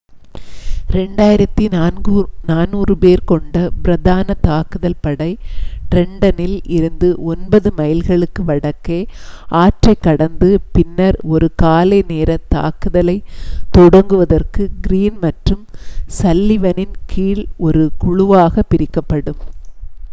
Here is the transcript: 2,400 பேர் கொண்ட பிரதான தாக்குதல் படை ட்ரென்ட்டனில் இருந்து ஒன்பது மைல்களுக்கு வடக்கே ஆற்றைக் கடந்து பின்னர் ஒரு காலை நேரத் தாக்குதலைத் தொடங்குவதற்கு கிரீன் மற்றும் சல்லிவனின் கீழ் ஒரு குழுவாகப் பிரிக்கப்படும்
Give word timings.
2,400 0.91 2.61
பேர் 3.01 3.21
கொண்ட 3.23 3.55
பிரதான 3.81 4.35
தாக்குதல் 4.41 4.97
படை 4.99 5.27
ட்ரென்ட்டனில் 5.91 6.55
இருந்து 6.69 7.09
ஒன்பது 7.25 7.71
மைல்களுக்கு 7.77 8.43
வடக்கே 8.43 8.99
ஆற்றைக் 9.59 10.01
கடந்து 10.01 10.49
பின்னர் 10.71 11.19
ஒரு 11.33 11.49
காலை 11.55 11.99
நேரத் 12.07 12.49
தாக்குதலைத் 12.49 13.29
தொடங்குவதற்கு 13.77 14.65
கிரீன் 14.81 15.19
மற்றும் 15.19 15.63
சல்லிவனின் 16.19 16.97
கீழ் 17.07 17.45
ஒரு 17.67 17.85
குழுவாகப் 17.99 18.69
பிரிக்கப்படும் 18.69 19.41